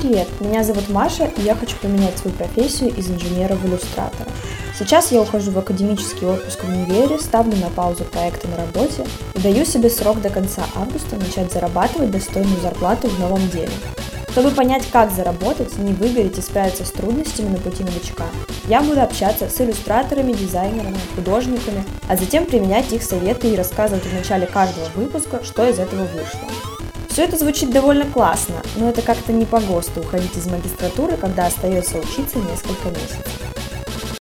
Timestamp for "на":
7.58-7.68, 8.48-8.56, 17.50-17.58